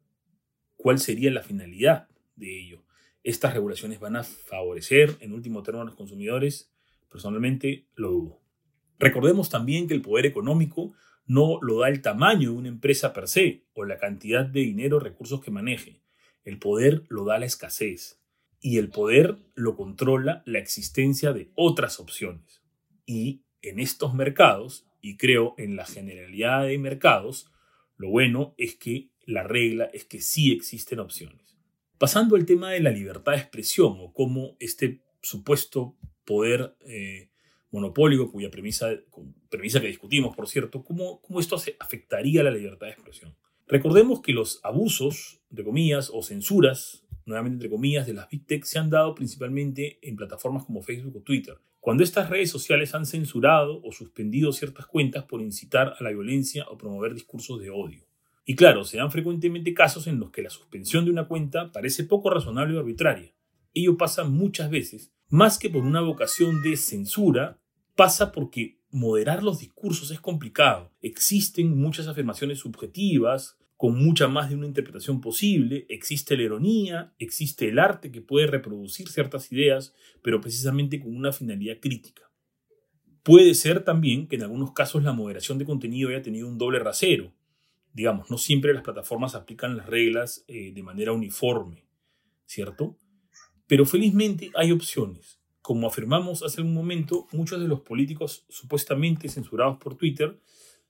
¿cuál 0.77 0.99
sería 0.99 1.29
la 1.31 1.43
finalidad 1.43 2.07
de 2.35 2.59
ello? 2.59 2.85
¿Estas 3.23 3.53
regulaciones 3.53 3.99
van 3.99 4.15
a 4.15 4.23
favorecer 4.23 5.15
en 5.19 5.33
último 5.33 5.61
término 5.61 5.83
a 5.83 5.85
los 5.85 5.95
consumidores? 5.95 6.71
Personalmente 7.07 7.87
lo 7.93 8.09
dudo. 8.09 8.41
Recordemos 8.97 9.49
también 9.49 9.87
que 9.87 9.93
el 9.93 10.01
poder 10.01 10.25
económico 10.25 10.93
no 11.29 11.59
lo 11.61 11.77
da 11.79 11.89
el 11.89 12.01
tamaño 12.01 12.51
de 12.51 12.57
una 12.57 12.67
empresa 12.69 13.13
per 13.13 13.27
se 13.27 13.67
o 13.73 13.85
la 13.85 13.99
cantidad 13.99 14.45
de 14.45 14.61
dinero 14.61 14.97
o 14.97 14.99
recursos 14.99 15.41
que 15.41 15.51
maneje. 15.51 16.01
El 16.43 16.57
poder 16.57 17.03
lo 17.07 17.23
da 17.23 17.37
la 17.37 17.45
escasez 17.45 18.19
y 18.59 18.79
el 18.79 18.89
poder 18.89 19.37
lo 19.53 19.75
controla 19.75 20.41
la 20.47 20.57
existencia 20.57 21.31
de 21.31 21.51
otras 21.53 21.99
opciones. 21.99 22.63
Y 23.05 23.43
en 23.61 23.79
estos 23.79 24.15
mercados, 24.15 24.87
y 25.01 25.17
creo 25.17 25.53
en 25.59 25.75
la 25.75 25.85
generalidad 25.85 26.65
de 26.65 26.79
mercados, 26.79 27.51
lo 27.95 28.09
bueno 28.09 28.55
es 28.57 28.75
que 28.75 29.11
la 29.27 29.43
regla 29.43 29.85
es 29.93 30.05
que 30.05 30.21
sí 30.21 30.51
existen 30.51 30.97
opciones. 30.97 31.55
Pasando 31.99 32.37
al 32.37 32.47
tema 32.47 32.71
de 32.71 32.79
la 32.79 32.89
libertad 32.89 33.33
de 33.33 33.37
expresión 33.37 33.97
o 33.99 34.13
cómo 34.13 34.57
este 34.59 35.03
supuesto 35.21 35.95
poder 36.25 36.75
eh, 36.87 37.29
monopólico, 37.71 38.31
cuya 38.31 38.49
premisa, 38.49 38.89
premisa 39.49 39.79
que 39.79 39.87
discutimos, 39.87 40.35
por 40.35 40.47
cierto, 40.47 40.83
¿cómo, 40.83 41.21
cómo 41.21 41.39
esto 41.39 41.55
afectaría 41.79 42.43
la 42.43 42.51
libertad 42.51 42.87
de 42.87 42.93
expresión. 42.93 43.35
Recordemos 43.67 44.21
que 44.21 44.33
los 44.33 44.59
abusos, 44.63 45.41
de 45.49 45.63
comillas, 45.63 46.09
o 46.11 46.23
censuras, 46.23 47.05
nuevamente 47.25 47.55
entre 47.55 47.69
comillas, 47.69 48.07
de 48.07 48.13
las 48.13 48.27
Big 48.27 48.45
Tech 48.45 48.63
se 48.63 48.79
han 48.79 48.89
dado 48.89 49.13
principalmente 49.13 49.99
en 50.01 50.15
plataformas 50.15 50.65
como 50.65 50.81
Facebook 50.81 51.17
o 51.17 51.21
Twitter, 51.21 51.57
cuando 51.79 52.03
estas 52.03 52.29
redes 52.29 52.49
sociales 52.49 52.93
han 52.95 53.05
censurado 53.05 53.81
o 53.83 53.91
suspendido 53.91 54.51
ciertas 54.51 54.87
cuentas 54.87 55.23
por 55.25 55.41
incitar 55.41 55.95
a 55.97 56.03
la 56.03 56.09
violencia 56.09 56.65
o 56.69 56.77
promover 56.77 57.13
discursos 57.13 57.61
de 57.61 57.69
odio. 57.69 58.05
Y 58.43 58.55
claro, 58.55 58.83
se 58.83 58.97
dan 58.97 59.11
frecuentemente 59.11 59.75
casos 59.75 60.07
en 60.07 60.19
los 60.19 60.31
que 60.31 60.41
la 60.41 60.49
suspensión 60.49 61.05
de 61.05 61.11
una 61.11 61.27
cuenta 61.27 61.71
parece 61.71 62.03
poco 62.03 62.31
razonable 62.31 62.75
o 62.75 62.79
arbitraria. 62.79 63.31
Ello 63.73 63.97
pasa 63.97 64.23
muchas 64.23 64.69
veces 64.69 65.11
más 65.29 65.59
que 65.59 65.69
por 65.69 65.83
una 65.83 66.01
vocación 66.01 66.61
de 66.63 66.75
censura, 66.75 67.61
pasa 67.95 68.31
porque 68.31 68.79
moderar 68.89 69.43
los 69.43 69.59
discursos 69.59 70.09
es 70.09 70.19
complicado. 70.19 70.91
Existen 71.01 71.77
muchas 71.77 72.07
afirmaciones 72.07 72.59
subjetivas, 72.59 73.57
con 73.77 74.03
mucha 74.03 74.27
más 74.27 74.49
de 74.49 74.55
una 74.55 74.65
interpretación 74.65 75.21
posible, 75.21 75.85
existe 75.87 76.35
la 76.35 76.43
ironía, 76.43 77.13
existe 77.17 77.69
el 77.69 77.79
arte 77.79 78.11
que 78.11 78.21
puede 78.21 78.47
reproducir 78.47 79.07
ciertas 79.07 79.51
ideas, 79.53 79.93
pero 80.21 80.41
precisamente 80.41 80.99
con 80.99 81.15
una 81.15 81.31
finalidad 81.31 81.77
crítica. 81.79 82.23
Puede 83.23 83.53
ser 83.53 83.83
también 83.85 84.27
que 84.27 84.35
en 84.35 84.43
algunos 84.43 84.73
casos 84.73 85.03
la 85.03 85.13
moderación 85.13 85.59
de 85.59 85.65
contenido 85.65 86.09
haya 86.09 86.21
tenido 86.21 86.47
un 86.47 86.57
doble 86.57 86.79
rasero. 86.79 87.31
Digamos, 87.93 88.29
no 88.29 88.37
siempre 88.37 88.73
las 88.73 88.83
plataformas 88.83 89.35
aplican 89.35 89.77
las 89.77 89.85
reglas 89.85 90.43
eh, 90.47 90.71
de 90.73 90.83
manera 90.83 91.13
uniforme, 91.13 91.85
¿cierto? 92.45 92.97
Pero 93.69 93.85
felizmente 93.85 94.49
hay 94.55 94.71
opciones. 94.71 95.39
Como 95.61 95.85
afirmamos 95.85 96.41
hace 96.41 96.59
un 96.59 96.73
momento, 96.73 97.27
muchos 97.31 97.61
de 97.61 97.67
los 97.67 97.81
políticos 97.81 98.43
supuestamente 98.49 99.29
censurados 99.29 99.77
por 99.77 99.95
Twitter 99.95 100.39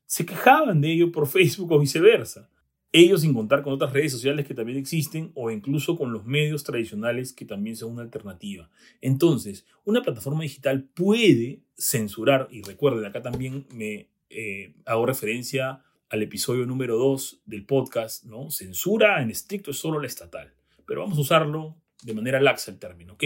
se 0.06 0.26
quejaban 0.26 0.80
de 0.80 0.94
ello 0.94 1.12
por 1.12 1.28
Facebook 1.28 1.74
o 1.74 1.80
viceversa. 1.80 2.50
Ellos 2.94 3.20
sin 3.20 3.34
contar 3.34 3.64
con 3.64 3.74
otras 3.74 3.92
redes 3.92 4.14
sociales 4.14 4.48
que 4.48 4.54
también 4.54 4.78
existen 4.78 5.34
o 5.36 5.52
incluso 5.52 5.98
con 5.98 6.14
los 6.14 6.26
medios 6.26 6.64
tradicionales 6.64 7.34
que 7.34 7.44
también 7.44 7.76
son 7.76 7.92
una 7.92 8.02
alternativa. 8.02 8.70
Entonces, 9.02 9.66
una 9.84 10.02
plataforma 10.02 10.44
digital 10.44 10.86
puede 10.96 11.60
censurar, 11.78 12.48
y 12.50 12.62
recuerden, 12.62 13.04
acá 13.04 13.22
también 13.22 13.68
me 13.74 14.08
eh, 14.30 14.74
hago 14.86 15.06
referencia 15.06 15.84
al 16.10 16.24
episodio 16.24 16.66
número 16.66 16.98
2 16.98 17.42
del 17.46 17.66
podcast, 17.66 18.24
¿no? 18.24 18.50
Censura 18.52 19.22
en 19.22 19.32
estricto 19.32 19.72
es 19.72 19.78
solo 19.78 20.00
la 20.00 20.08
estatal, 20.08 20.54
pero 20.88 21.02
vamos 21.02 21.18
a 21.18 21.22
usarlo 21.22 21.76
de 22.04 22.14
manera 22.14 22.40
laxa 22.40 22.72
el 22.72 22.80
término, 22.80 23.14
¿ok? 23.14 23.24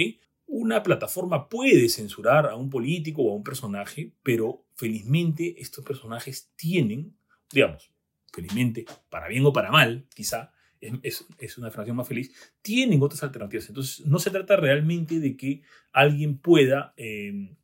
Una 0.48 0.84
plataforma 0.84 1.50
puede 1.50 1.90
censurar 1.90 2.48
a 2.48 2.56
un 2.56 2.70
político 2.70 3.24
o 3.24 3.32
a 3.32 3.36
un 3.36 3.44
personaje, 3.44 4.14
pero 4.24 4.66
felizmente 4.76 5.56
estos 5.62 5.84
personajes 5.84 6.52
tienen, 6.56 7.16
digamos, 7.52 7.92
felizmente, 8.32 8.86
para 9.10 9.28
bien 9.28 9.46
o 9.46 9.54
para 9.54 9.72
mal, 9.72 10.06
quizá, 10.14 10.52
es, 10.82 11.58
una 11.58 11.68
afirmación 11.68 11.96
más 11.96 12.08
feliz, 12.08 12.54
tienen 12.62 13.02
otras 13.02 13.24
alternativas. 13.24 13.70
Entonces, 13.70 14.06
no 14.06 14.20
se 14.20 14.32
trata 14.32 14.58
realmente 14.58 15.20
de 15.20 15.38
que 15.38 15.62
alguien 15.92 16.38
pueda 16.38 16.94
em, 16.98 17.56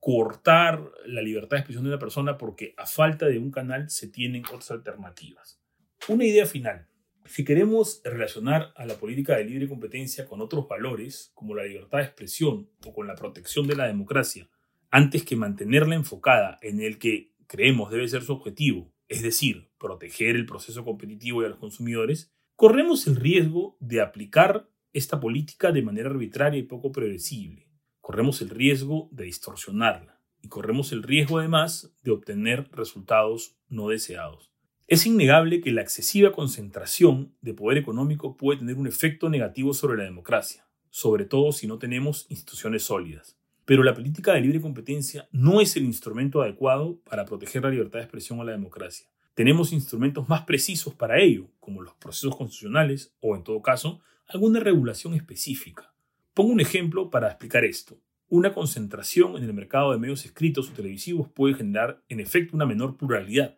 cortar 0.00 0.82
la 1.06 1.22
libertad 1.22 1.56
de 1.56 1.60
expresión 1.60 1.84
de 1.84 1.90
una 1.90 1.98
persona 1.98 2.36
porque 2.36 2.74
a 2.76 2.86
falta 2.86 3.26
de 3.26 3.38
un 3.38 3.50
canal 3.50 3.90
se 3.90 4.08
tienen 4.08 4.44
otras 4.46 4.70
alternativas. 4.70 5.60
Una 6.08 6.24
idea 6.24 6.46
final. 6.46 6.88
Si 7.26 7.42
queremos 7.42 8.02
relacionar 8.04 8.72
a 8.76 8.84
la 8.84 8.96
política 8.96 9.36
de 9.36 9.44
libre 9.44 9.68
competencia 9.68 10.26
con 10.26 10.42
otros 10.42 10.68
valores, 10.68 11.32
como 11.34 11.54
la 11.54 11.64
libertad 11.64 11.98
de 11.98 12.04
expresión 12.04 12.68
o 12.86 12.92
con 12.92 13.06
la 13.06 13.14
protección 13.14 13.66
de 13.66 13.76
la 13.76 13.86
democracia, 13.86 14.50
antes 14.90 15.24
que 15.24 15.34
mantenerla 15.34 15.94
enfocada 15.94 16.58
en 16.60 16.80
el 16.80 16.98
que 16.98 17.32
creemos 17.46 17.90
debe 17.90 18.08
ser 18.08 18.22
su 18.22 18.34
objetivo, 18.34 18.92
es 19.08 19.22
decir, 19.22 19.70
proteger 19.78 20.36
el 20.36 20.46
proceso 20.46 20.84
competitivo 20.84 21.42
y 21.42 21.46
a 21.46 21.48
los 21.48 21.58
consumidores, 21.58 22.30
corremos 22.56 23.06
el 23.06 23.16
riesgo 23.16 23.76
de 23.80 24.02
aplicar 24.02 24.68
esta 24.92 25.18
política 25.18 25.72
de 25.72 25.82
manera 25.82 26.10
arbitraria 26.10 26.60
y 26.60 26.64
poco 26.64 26.92
predecible. 26.92 27.70
Corremos 28.00 28.42
el 28.42 28.50
riesgo 28.50 29.08
de 29.12 29.24
distorsionarla 29.24 30.20
y 30.42 30.48
corremos 30.48 30.92
el 30.92 31.02
riesgo 31.02 31.38
además 31.38 31.96
de 32.02 32.10
obtener 32.12 32.68
resultados 32.70 33.56
no 33.68 33.88
deseados. 33.88 34.53
Es 34.86 35.06
innegable 35.06 35.62
que 35.62 35.72
la 35.72 35.80
excesiva 35.80 36.32
concentración 36.32 37.34
de 37.40 37.54
poder 37.54 37.78
económico 37.78 38.36
puede 38.36 38.58
tener 38.58 38.76
un 38.76 38.86
efecto 38.86 39.30
negativo 39.30 39.72
sobre 39.72 39.96
la 39.96 40.04
democracia, 40.04 40.66
sobre 40.90 41.24
todo 41.24 41.52
si 41.52 41.66
no 41.66 41.78
tenemos 41.78 42.26
instituciones 42.28 42.82
sólidas. 42.82 43.38
Pero 43.64 43.82
la 43.82 43.94
política 43.94 44.34
de 44.34 44.42
libre 44.42 44.60
competencia 44.60 45.26
no 45.32 45.62
es 45.62 45.74
el 45.76 45.84
instrumento 45.84 46.42
adecuado 46.42 47.00
para 47.08 47.24
proteger 47.24 47.62
la 47.62 47.70
libertad 47.70 48.00
de 48.00 48.04
expresión 48.04 48.40
o 48.40 48.44
la 48.44 48.52
democracia. 48.52 49.08
Tenemos 49.32 49.72
instrumentos 49.72 50.28
más 50.28 50.42
precisos 50.42 50.92
para 50.92 51.18
ello, 51.18 51.48
como 51.60 51.80
los 51.80 51.94
procesos 51.94 52.36
constitucionales 52.36 53.14
o, 53.20 53.36
en 53.36 53.42
todo 53.42 53.62
caso, 53.62 54.02
alguna 54.26 54.60
regulación 54.60 55.14
específica. 55.14 55.94
Pongo 56.34 56.52
un 56.52 56.60
ejemplo 56.60 57.08
para 57.08 57.28
explicar 57.28 57.64
esto. 57.64 57.98
Una 58.28 58.52
concentración 58.52 59.38
en 59.38 59.44
el 59.44 59.54
mercado 59.54 59.92
de 59.92 59.98
medios 59.98 60.26
escritos 60.26 60.68
o 60.68 60.72
televisivos 60.74 61.28
puede 61.30 61.54
generar, 61.54 62.02
en 62.10 62.20
efecto, 62.20 62.54
una 62.54 62.66
menor 62.66 62.98
pluralidad 62.98 63.56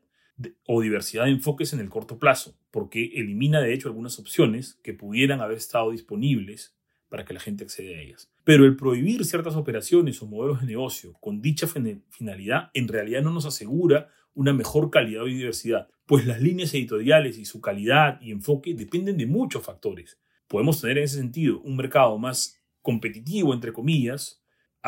o 0.66 0.80
diversidad 0.80 1.24
de 1.24 1.30
enfoques 1.30 1.72
en 1.72 1.80
el 1.80 1.88
corto 1.88 2.18
plazo, 2.18 2.58
porque 2.70 3.12
elimina 3.14 3.60
de 3.60 3.72
hecho 3.72 3.88
algunas 3.88 4.18
opciones 4.18 4.78
que 4.82 4.92
pudieran 4.92 5.40
haber 5.40 5.56
estado 5.56 5.90
disponibles 5.90 6.76
para 7.08 7.24
que 7.24 7.34
la 7.34 7.40
gente 7.40 7.64
acceda 7.64 7.96
a 7.96 8.00
ellas. 8.00 8.30
Pero 8.44 8.64
el 8.64 8.76
prohibir 8.76 9.24
ciertas 9.24 9.56
operaciones 9.56 10.20
o 10.20 10.26
modelos 10.26 10.60
de 10.60 10.66
negocio 10.66 11.14
con 11.20 11.40
dicha 11.40 11.66
finalidad 12.10 12.70
en 12.74 12.88
realidad 12.88 13.22
no 13.22 13.30
nos 13.30 13.46
asegura 13.46 14.08
una 14.34 14.52
mejor 14.52 14.90
calidad 14.90 15.24
y 15.26 15.34
diversidad, 15.34 15.88
pues 16.04 16.26
las 16.26 16.42
líneas 16.42 16.74
editoriales 16.74 17.38
y 17.38 17.44
su 17.44 17.60
calidad 17.60 18.20
y 18.20 18.32
enfoque 18.32 18.74
dependen 18.74 19.16
de 19.16 19.26
muchos 19.26 19.64
factores. 19.64 20.18
Podemos 20.46 20.80
tener 20.80 20.98
en 20.98 21.04
ese 21.04 21.16
sentido 21.16 21.60
un 21.60 21.76
mercado 21.76 22.18
más 22.18 22.60
competitivo, 22.82 23.54
entre 23.54 23.72
comillas, 23.72 24.44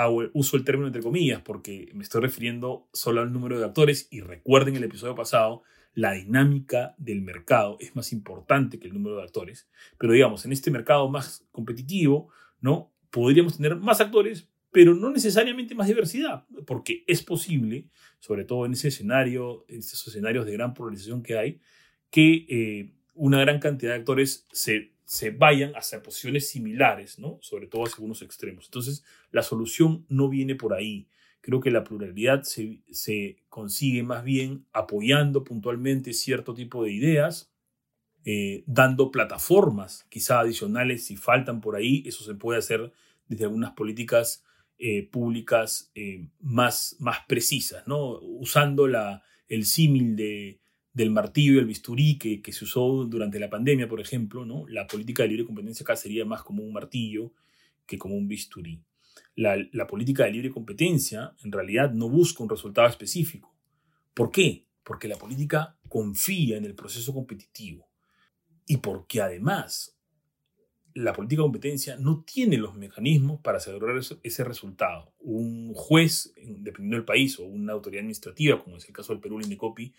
uso 0.06 0.56
el 0.56 0.64
término 0.64 0.86
entre 0.86 1.02
comillas 1.02 1.42
porque 1.42 1.90
me 1.94 2.04
estoy 2.04 2.20
refiriendo 2.20 2.88
solo 2.92 3.20
al 3.20 3.32
número 3.32 3.58
de 3.58 3.64
actores 3.64 4.06
y 4.10 4.20
recuerden 4.20 4.76
el 4.76 4.84
episodio 4.84 5.14
pasado, 5.14 5.62
la 5.94 6.12
dinámica 6.12 6.94
del 6.98 7.22
mercado 7.22 7.76
es 7.80 7.96
más 7.96 8.12
importante 8.12 8.78
que 8.78 8.86
el 8.86 8.94
número 8.94 9.16
de 9.16 9.24
actores, 9.24 9.68
pero 9.98 10.12
digamos, 10.12 10.44
en 10.44 10.52
este 10.52 10.70
mercado 10.70 11.08
más 11.08 11.46
competitivo, 11.50 12.30
¿no? 12.60 12.92
Podríamos 13.10 13.56
tener 13.56 13.74
más 13.74 14.00
actores, 14.00 14.48
pero 14.70 14.94
no 14.94 15.10
necesariamente 15.10 15.74
más 15.74 15.88
diversidad, 15.88 16.44
porque 16.66 17.02
es 17.08 17.22
posible, 17.22 17.88
sobre 18.20 18.44
todo 18.44 18.66
en 18.66 18.74
ese 18.74 18.88
escenario, 18.88 19.64
en 19.68 19.78
esos 19.80 20.06
escenarios 20.06 20.46
de 20.46 20.52
gran 20.52 20.74
polarización 20.74 21.22
que 21.22 21.36
hay, 21.36 21.60
que 22.10 22.46
eh, 22.48 22.92
una 23.14 23.40
gran 23.40 23.58
cantidad 23.58 23.92
de 23.92 23.98
actores 23.98 24.46
se 24.52 24.92
se 25.08 25.30
vayan 25.30 25.72
hacia 25.74 26.02
posiciones 26.02 26.50
similares, 26.50 27.18
¿no? 27.18 27.38
Sobre 27.40 27.66
todo 27.66 27.84
hacia 27.84 27.94
algunos 27.94 28.20
extremos. 28.20 28.66
Entonces, 28.66 29.04
la 29.30 29.42
solución 29.42 30.04
no 30.10 30.28
viene 30.28 30.54
por 30.54 30.74
ahí. 30.74 31.08
Creo 31.40 31.60
que 31.60 31.70
la 31.70 31.82
pluralidad 31.82 32.42
se, 32.42 33.38
consigue 33.48 34.02
más 34.02 34.22
bien 34.22 34.66
apoyando 34.70 35.44
puntualmente 35.44 36.12
cierto 36.12 36.52
tipo 36.52 36.84
de 36.84 36.92
ideas, 36.92 37.50
eh, 38.26 38.64
dando 38.66 39.10
plataformas 39.10 40.04
quizá 40.10 40.40
adicionales 40.40 41.06
si 41.06 41.16
faltan 41.16 41.62
por 41.62 41.74
ahí. 41.74 42.02
Eso 42.04 42.22
se 42.22 42.34
puede 42.34 42.58
hacer 42.58 42.92
desde 43.28 43.44
algunas 43.44 43.70
políticas 43.70 44.44
eh, 44.78 45.08
públicas 45.08 45.90
eh, 45.94 46.28
más, 46.38 46.96
más 46.98 47.20
precisas, 47.26 47.86
¿no? 47.86 48.20
Usando 48.20 48.86
la, 48.86 49.22
el 49.48 49.64
símil 49.64 50.16
de 50.16 50.60
del 50.92 51.10
martillo 51.10 51.54
y 51.54 51.58
el 51.58 51.66
bisturí 51.66 52.18
que, 52.18 52.42
que, 52.42 52.52
se 52.52 52.64
usó 52.64 53.04
durante 53.04 53.38
la 53.38 53.50
pandemia, 53.50 53.88
por 53.88 54.00
ejemplo, 54.00 54.44
¿no? 54.44 54.66
la 54.68 54.86
política 54.86 55.22
de 55.22 55.28
libre 55.30 55.46
competencia 55.46 55.84
acá 55.84 55.96
sería 55.96 56.24
más 56.24 56.42
como 56.42 56.62
un 56.62 56.72
martillo 56.72 57.32
que 57.86 57.98
como 57.98 58.16
un 58.16 58.26
bisturí. 58.26 58.82
La, 59.34 59.56
la, 59.72 59.86
política 59.86 60.24
de 60.24 60.32
libre 60.32 60.50
competencia 60.50 61.34
en 61.44 61.52
realidad 61.52 61.92
no 61.92 62.08
busca 62.08 62.42
un 62.42 62.50
resultado 62.50 62.88
específico. 62.88 63.54
¿Por 64.14 64.30
qué? 64.30 64.66
Porque 64.82 65.06
la 65.06 65.16
política 65.16 65.76
confía 65.88 66.56
en 66.56 66.64
el 66.64 66.74
proceso 66.74 67.14
competitivo 67.14 67.88
y 68.66 68.78
porque 68.78 69.20
además 69.20 69.98
la 70.94 71.12
política 71.12 71.42
de 71.42 71.44
competencia 71.44 71.96
no 71.96 72.24
tiene 72.24 72.56
los 72.56 72.74
mecanismos 72.74 73.40
para 73.40 73.58
asegurar 73.58 74.00
ese 74.22 74.44
resultado. 74.44 75.12
Un 75.20 75.72
juez, 75.74 76.32
dependiendo 76.36 76.96
del 76.96 77.04
país, 77.04 77.38
o 77.38 77.44
una 77.44 77.74
autoridad 77.74 78.00
administrativa, 78.00 78.62
como 78.62 78.76
es 78.76 78.86
el 78.86 78.92
caso 78.92 79.12
del 79.12 79.20
Perú, 79.20 79.40
Indecopi, 79.40 79.94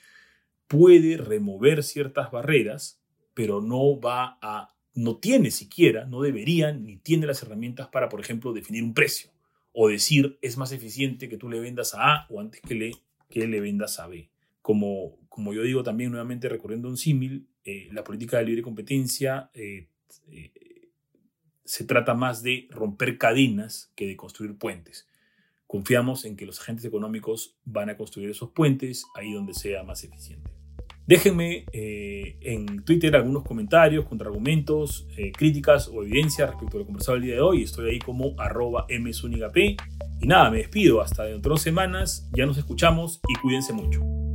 puede 0.70 1.18
remover 1.18 1.84
ciertas 1.84 2.32
barreras, 2.32 3.02
pero 3.34 3.60
no 3.60 4.00
va 4.00 4.38
a, 4.42 4.76
no 4.94 5.18
tiene 5.18 5.52
siquiera, 5.52 6.06
no 6.06 6.22
debería, 6.22 6.72
ni 6.72 6.96
tiene 6.98 7.26
las 7.26 7.42
herramientas 7.44 7.88
para, 7.88 8.08
por 8.08 8.22
ejemplo, 8.22 8.54
definir 8.54 8.84
un 8.84 8.94
precio 8.94 9.32
o 9.74 9.90
decir 9.90 10.38
es 10.42 10.58
más 10.58 10.72
eficiente 10.72 11.28
que 11.28 11.38
tú 11.38 11.50
le 11.50 11.60
vendas 11.60 11.96
a 11.96 12.14
A 12.14 12.28
o 12.30 12.40
antes 12.40 12.62
que 12.62 12.76
le, 12.76 12.92
que 13.30 13.48
le 13.48 13.60
vendas 13.60 14.00
a 14.00 14.08
B. 14.08 14.30
Como, 14.62 15.18
como 15.28 15.54
yo 15.54 15.64
digo 15.64 15.84
también 15.84 16.12
nuevamente 16.12 16.50
recorriendo 16.50 16.88
un 16.88 16.98
símil, 16.98 17.48
eh, 17.66 17.90
la 17.92 18.04
política 18.04 18.38
de 18.38 18.46
libre 18.46 18.62
competencia 18.62 19.50
eh, 19.56 19.88
eh, 20.28 20.52
se 21.64 21.84
trata 21.84 22.14
más 22.14 22.44
de 22.44 22.68
romper 22.70 23.18
cadenas 23.18 23.92
que 23.96 24.06
de 24.06 24.16
construir 24.16 24.56
puentes. 24.58 25.08
Confiamos 25.66 26.26
en 26.26 26.36
que 26.36 26.46
los 26.46 26.60
agentes 26.60 26.86
económicos 26.86 27.58
van 27.66 27.90
a 27.90 27.98
construir 27.98 28.30
esos 28.30 28.52
puentes 28.52 29.06
ahí 29.16 29.34
donde 29.34 29.54
sea 29.56 29.84
más 29.84 30.04
eficiente. 30.04 30.59
Déjenme 31.10 31.66
eh, 31.74 32.38
en 32.42 32.84
Twitter 32.84 33.16
algunos 33.16 33.44
comentarios, 33.44 34.06
contraargumentos, 34.06 35.08
eh, 35.18 35.32
críticas 35.32 35.88
o 35.88 36.04
evidencias 36.04 36.52
respecto 36.52 36.78
a 36.78 36.82
lo 36.82 36.86
conversado 36.86 37.18
el 37.18 37.24
día 37.24 37.34
de 37.34 37.42
hoy. 37.42 37.64
Estoy 37.64 37.90
ahí 37.90 37.98
como 37.98 38.36
arroba 38.38 38.86
msunigap. 38.88 39.58
Y 39.58 39.76
nada, 40.22 40.52
me 40.52 40.58
despido. 40.60 41.02
Hasta 41.02 41.24
dentro 41.24 41.50
de 41.50 41.54
dos 41.56 41.64
semanas. 41.64 42.30
Ya 42.34 42.46
nos 42.46 42.60
escuchamos 42.60 43.22
y 43.28 43.34
cuídense 43.42 43.74
mucho. 43.74 44.29